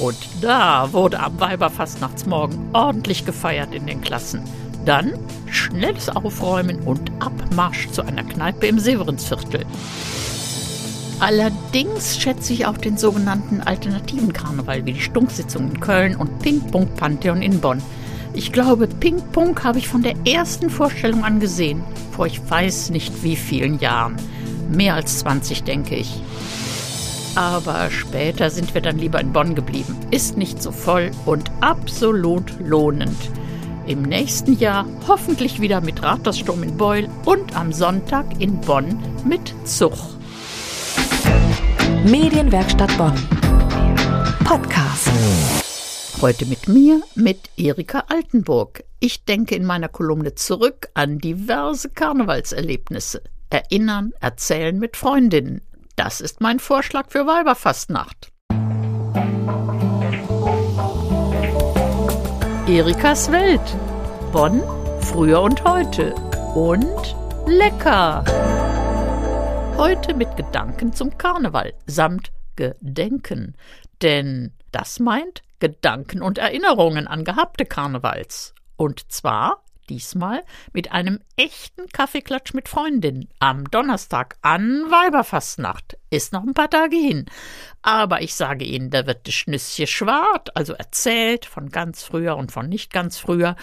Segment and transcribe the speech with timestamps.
[0.00, 4.42] Und da wurde am Weiberfastnachtsmorgen ordentlich gefeiert in den Klassen.
[4.84, 5.14] Dann
[5.50, 9.64] schnelles Aufräumen und Abmarsch zu einer Kneipe im Severinsviertel.
[11.18, 16.88] Allerdings schätze ich auch den sogenannten alternativen Karneval wie die Stunksitzung in Köln und Ping-Pong
[16.94, 17.82] Pantheon in Bonn.
[18.34, 21.82] Ich glaube, Ping-Pong habe ich von der ersten Vorstellung an gesehen,
[22.12, 24.16] vor ich weiß nicht wie vielen Jahren.
[24.70, 26.20] Mehr als 20, denke ich.
[27.36, 29.94] Aber später sind wir dann lieber in Bonn geblieben.
[30.10, 33.30] Ist nicht so voll und absolut lohnend.
[33.86, 39.54] Im nächsten Jahr hoffentlich wieder mit Rathaussturm in Beul und am Sonntag in Bonn mit
[39.64, 39.92] Zug.
[42.06, 43.14] Medienwerkstatt Bonn.
[44.42, 45.10] Podcast.
[46.22, 48.82] Heute mit mir, mit Erika Altenburg.
[48.98, 53.20] Ich denke in meiner Kolumne zurück an diverse Karnevalserlebnisse.
[53.50, 55.60] Erinnern, erzählen mit Freundinnen.
[55.96, 58.30] Das ist mein Vorschlag für Weiberfastnacht.
[62.68, 63.76] Erikas Welt.
[64.30, 64.62] Bonn,
[65.00, 66.14] früher und heute.
[66.54, 68.22] Und lecker.
[69.78, 73.56] Heute mit Gedanken zum Karneval samt Gedenken.
[74.02, 78.54] Denn das meint Gedanken und Erinnerungen an gehabte Karnevals.
[78.76, 80.42] Und zwar diesmal
[80.72, 85.96] mit einem echten Kaffeeklatsch mit Freundin am Donnerstag an Weiberfastnacht.
[86.10, 87.26] Ist noch ein paar Tage hin.
[87.82, 92.52] Aber ich sage Ihnen, da wird das Schnüsschen schwart, also erzählt von ganz früher und
[92.52, 93.56] von nicht ganz früher.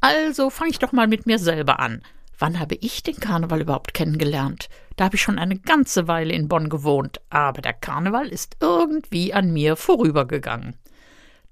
[0.00, 2.02] Also fange ich doch mal mit mir selber an.
[2.38, 4.68] Wann habe ich den Karneval überhaupt kennengelernt?
[4.96, 9.32] Da habe ich schon eine ganze Weile in Bonn gewohnt, aber der Karneval ist irgendwie
[9.32, 10.76] an mir vorübergegangen.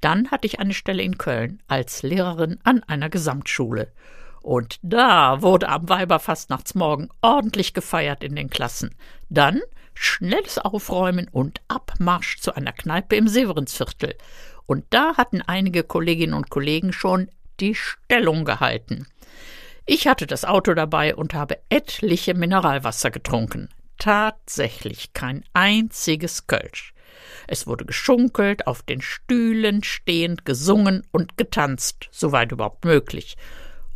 [0.00, 3.92] Dann hatte ich eine Stelle in Köln als Lehrerin an einer Gesamtschule.
[4.42, 8.94] Und da wurde am Weiberfastnachtsmorgen ordentlich gefeiert in den Klassen.
[9.30, 9.62] Dann
[9.94, 14.14] schnelles Aufräumen und Abmarsch zu einer Kneipe im Severinsviertel.
[14.66, 19.06] Und da hatten einige Kolleginnen und Kollegen schon die Stellung gehalten.
[19.86, 23.68] Ich hatte das Auto dabei und habe etliche Mineralwasser getrunken.
[23.98, 26.93] Tatsächlich kein einziges Kölsch.
[27.46, 33.36] Es wurde geschunkelt, auf den Stühlen stehend gesungen und getanzt, soweit überhaupt möglich.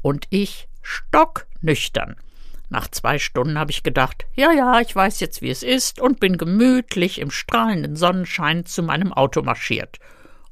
[0.02, 2.16] Und ich stocknüchtern.
[2.70, 6.20] Nach zwei Stunden habe ich gedacht, ja, ja, ich weiß jetzt, wie es ist, und
[6.20, 9.98] bin gemütlich im strahlenden Sonnenschein zu meinem Auto marschiert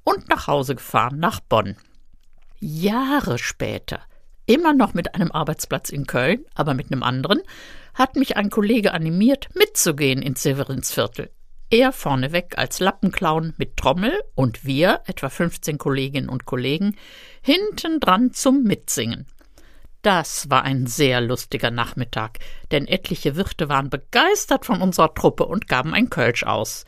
[0.03, 1.77] und nach Hause gefahren, nach Bonn.
[2.59, 4.01] Jahre später
[4.47, 7.41] immer noch mit einem Arbeitsplatz in Köln, aber mit einem anderen,
[7.95, 11.31] hat mich ein Kollege animiert, mitzugehen ins Severinsviertel.
[11.69, 16.97] Er vorneweg als Lappenclown mit Trommel und wir, etwa 15 Kolleginnen und Kollegen,
[17.43, 19.27] hintendran zum Mitsingen.
[20.03, 22.39] Das war ein sehr lustiger Nachmittag,
[22.71, 26.85] denn etliche Wirte waren begeistert von unserer Truppe und gaben ein Kölsch aus.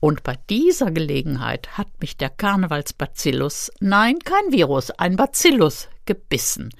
[0.00, 6.70] Und bei dieser Gelegenheit hat mich der Karnevalsbacillus, nein, kein Virus, ein Bacillus, gebissen.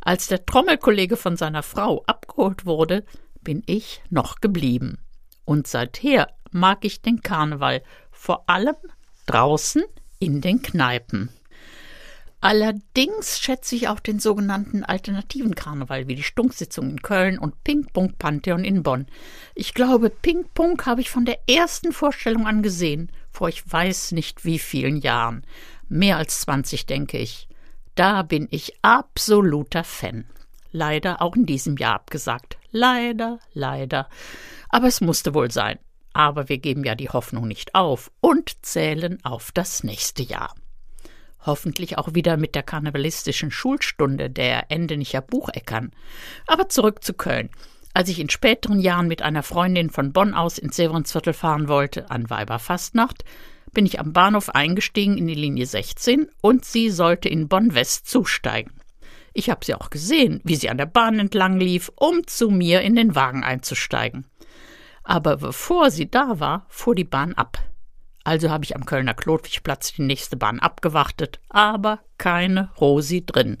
[0.00, 3.04] Als der Trommelkollege von seiner Frau abgeholt wurde,
[3.40, 4.98] bin ich noch geblieben.
[5.44, 8.76] Und seither mag ich den Karneval, vor allem
[9.26, 9.82] draußen
[10.18, 11.30] in den Kneipen.
[12.40, 18.14] Allerdings schätze ich auch den sogenannten alternativen Karneval wie die Stunksitzung in Köln und Ping-Pong
[18.18, 19.06] Pantheon in Bonn.
[19.54, 24.44] Ich glaube, Ping-Pong habe ich von der ersten Vorstellung an gesehen, vor ich weiß nicht
[24.44, 25.44] wie vielen Jahren.
[25.88, 27.46] Mehr als 20, denke ich.
[27.94, 30.24] Da bin ich absoluter Fan.
[30.72, 32.56] Leider auch in diesem Jahr abgesagt.
[32.72, 34.08] Leider, leider.
[34.68, 35.78] Aber es musste wohl sein.
[36.12, 40.54] Aber wir geben ja die Hoffnung nicht auf und zählen auf das nächste Jahr.
[41.44, 45.90] Hoffentlich auch wieder mit der karnevalistischen Schulstunde der Endenicher Bucheckern.
[46.46, 47.50] Aber zurück zu Köln.
[47.94, 52.10] Als ich in späteren Jahren mit einer Freundin von Bonn aus ins Severinsviertel fahren wollte,
[52.10, 53.24] an Weiberfastnacht,
[53.72, 58.08] bin ich am Bahnhof eingestiegen in die Linie 16 und sie sollte in Bonn West
[58.08, 58.72] zusteigen.
[59.34, 62.82] Ich habe sie auch gesehen, wie sie an der Bahn entlang lief, um zu mir
[62.82, 64.26] in den Wagen einzusteigen.
[65.04, 67.58] Aber bevor sie da war, fuhr die Bahn ab.
[68.24, 73.58] Also habe ich am Kölner Klotwigplatz die nächste Bahn abgewartet, aber keine Rosi drin.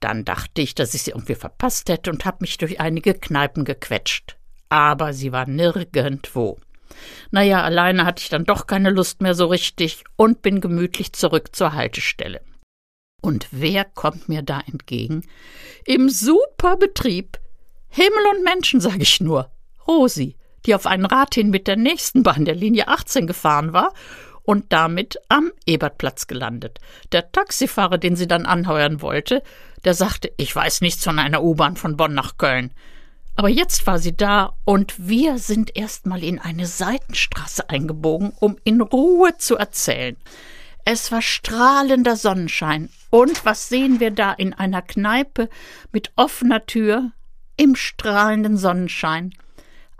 [0.00, 3.64] Dann dachte ich, dass ich sie irgendwie verpasst hätte und habe mich durch einige Kneipen
[3.64, 4.36] gequetscht.
[4.70, 6.58] Aber sie war nirgendwo.
[7.30, 11.54] Naja, alleine hatte ich dann doch keine Lust mehr so richtig und bin gemütlich zurück
[11.54, 12.40] zur Haltestelle.
[13.20, 15.22] Und wer kommt mir da entgegen?
[15.84, 17.38] Im Superbetrieb.
[17.88, 19.50] Himmel und Menschen, sag ich nur.
[19.90, 23.92] Rosi die auf ein Rad hin mit der nächsten Bahn der Linie 18 gefahren war
[24.42, 26.78] und damit am Ebertplatz gelandet.
[27.12, 29.42] Der Taxifahrer, den sie dann anheuern wollte,
[29.84, 32.72] der sagte, ich weiß nichts von einer U-Bahn von Bonn nach Köln.
[33.36, 38.80] Aber jetzt war sie da und wir sind erstmal in eine Seitenstraße eingebogen, um in
[38.80, 40.16] Ruhe zu erzählen.
[40.84, 42.90] Es war strahlender Sonnenschein.
[43.10, 45.48] Und was sehen wir da in einer Kneipe
[45.92, 47.12] mit offener Tür
[47.56, 49.32] im strahlenden Sonnenschein?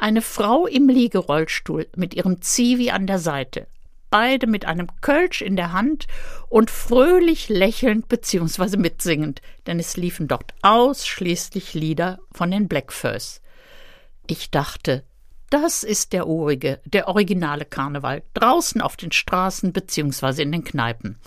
[0.00, 3.67] Eine Frau im Liegerollstuhl mit ihrem Zivi an der Seite,
[4.08, 6.06] beide mit einem Kölsch in der Hand
[6.49, 8.79] und fröhlich lächelnd bzw.
[8.79, 13.43] mitsingend, denn es liefen dort ausschließlich Lieder von den Blackfurs.
[14.26, 15.05] Ich dachte,
[15.50, 20.41] das ist der urige, der originale Karneval, draußen auf den Straßen bzw.
[20.41, 21.19] in den Kneipen.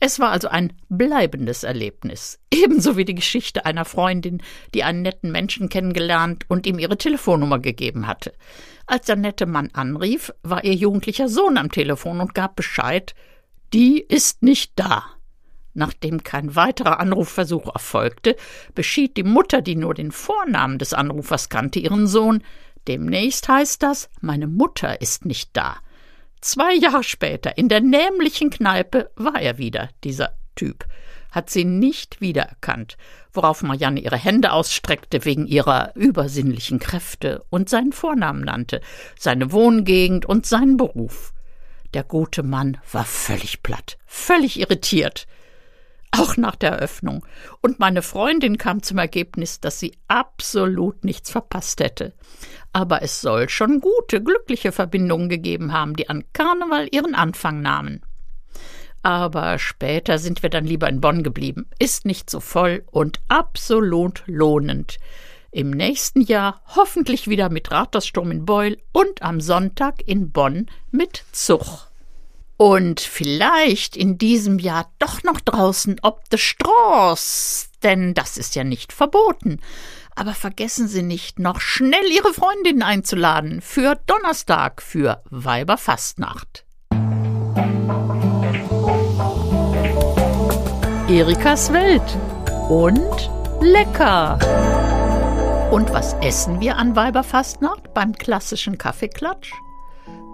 [0.00, 4.42] Es war also ein bleibendes Erlebnis, ebenso wie die Geschichte einer Freundin,
[4.74, 8.32] die einen netten Menschen kennengelernt und ihm ihre Telefonnummer gegeben hatte.
[8.86, 13.14] Als der nette Mann anrief, war ihr jugendlicher Sohn am Telefon und gab Bescheid,
[13.72, 15.04] die ist nicht da.
[15.74, 18.36] Nachdem kein weiterer Anrufversuch erfolgte,
[18.74, 22.42] beschied die Mutter, die nur den Vornamen des Anrufers kannte, ihren Sohn,
[22.88, 25.76] demnächst heißt das, meine Mutter ist nicht da.
[26.40, 30.86] Zwei Jahre später, in der nämlichen Kneipe, war er wieder, dieser Typ,
[31.30, 32.96] hat sie nicht wiedererkannt,
[33.32, 38.80] worauf Marianne ihre Hände ausstreckte wegen ihrer übersinnlichen Kräfte und seinen Vornamen nannte,
[39.18, 41.32] seine Wohngegend und seinen Beruf.
[41.94, 45.26] Der gute Mann war völlig platt, völlig irritiert
[46.10, 47.24] auch nach der Eröffnung.
[47.60, 52.12] Und meine Freundin kam zum Ergebnis, dass sie absolut nichts verpasst hätte.
[52.72, 58.02] Aber es soll schon gute, glückliche Verbindungen gegeben haben, die an Karneval ihren Anfang nahmen.
[59.02, 61.66] Aber später sind wir dann lieber in Bonn geblieben.
[61.78, 64.98] Ist nicht so voll und absolut lohnend.
[65.50, 71.24] Im nächsten Jahr hoffentlich wieder mit Rathaussturm in Beul und am Sonntag in Bonn mit
[71.32, 71.87] Zug.
[72.58, 78.64] Und vielleicht in diesem Jahr doch noch draußen ob de Stroß, denn das ist ja
[78.64, 79.60] nicht verboten.
[80.16, 86.64] Aber vergessen Sie nicht, noch schnell Ihre Freundinnen einzuladen für Donnerstag, für Weiberfastnacht.
[91.08, 92.18] Erikas Welt
[92.68, 93.30] und
[93.60, 94.36] lecker.
[95.70, 99.52] Und was essen wir an Weiberfastnacht beim klassischen Kaffeeklatsch?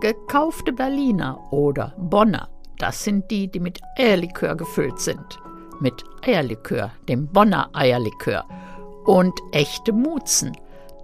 [0.05, 5.41] Gekaufte Berliner oder Bonner, das sind die, die mit Eierlikör gefüllt sind.
[5.81, 8.45] Mit Eierlikör, dem Bonner Eierlikör.
[9.07, 10.55] Und echte Mutzen.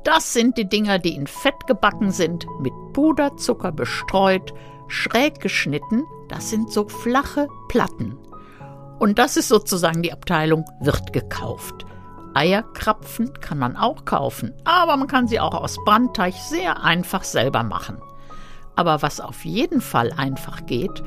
[0.04, 4.52] Das sind die Dinger, die in Fett gebacken sind, mit Puderzucker bestreut,
[4.88, 6.04] schräg geschnitten.
[6.28, 8.18] Das sind so flache Platten.
[8.98, 11.86] Und das ist sozusagen die Abteilung wird gekauft.
[12.34, 17.62] Eierkrapfen kann man auch kaufen, aber man kann sie auch aus Brandteig sehr einfach selber
[17.62, 17.96] machen.
[18.80, 21.02] Aber was auf jeden Fall einfach geht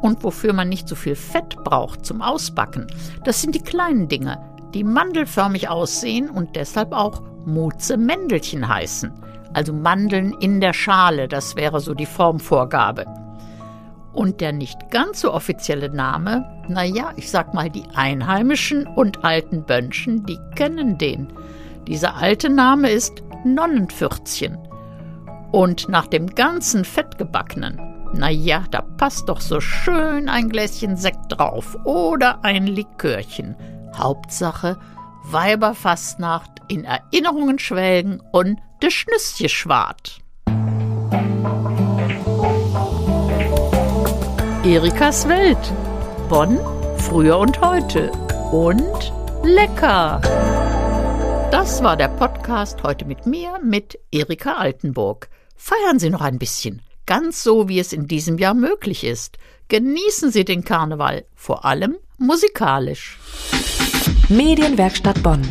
[0.00, 2.86] und wofür man nicht so viel Fett braucht zum Ausbacken,
[3.22, 4.38] das sind die kleinen Dinge,
[4.72, 9.12] die mandelförmig aussehen und deshalb auch Muze-Mändelchen heißen.
[9.52, 13.04] Also Mandeln in der Schale, das wäre so die Formvorgabe.
[14.14, 19.64] Und der nicht ganz so offizielle Name, naja, ich sag mal, die Einheimischen und alten
[19.64, 21.30] Bönschen, die kennen den.
[21.86, 24.67] Dieser alte Name ist Nonnenfürzchen.
[25.52, 27.80] Und nach dem ganzen Fettgebackenen,
[28.14, 33.56] na ja, da passt doch so schön ein Gläschen Sekt drauf oder ein Likörchen.
[33.96, 34.78] Hauptsache
[35.24, 40.20] Weiberfastnacht in Erinnerungen schwelgen und de Schnüsschen schwart.
[44.64, 45.72] Erikas Welt.
[46.28, 46.58] Bonn,
[46.96, 48.10] früher und heute.
[48.52, 49.12] Und
[49.42, 50.20] lecker.
[51.50, 55.28] Das war der Podcast heute mit mir, mit Erika Altenburg.
[55.60, 59.38] Feiern Sie noch ein bisschen, ganz so, wie es in diesem Jahr möglich ist.
[59.66, 63.18] Genießen Sie den Karneval, vor allem musikalisch.
[64.28, 65.42] Medienwerkstatt Bonn.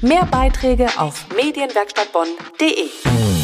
[0.00, 3.35] Mehr Beiträge auf medienwerkstattbonn.de.